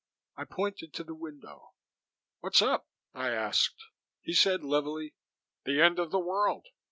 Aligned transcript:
I 0.35 0.45
pointed 0.45 0.95
to 0.95 1.03
the 1.03 1.13
window. 1.13 1.75
"What's 2.39 2.59
up?" 2.63 2.87
I 3.13 3.29
asked. 3.29 3.83
He 4.23 4.33
said 4.33 4.63
levelly, 4.63 5.13
"The 5.65 5.79
end 5.79 5.99
of 5.99 6.09
the 6.09 6.17
world. 6.19 6.65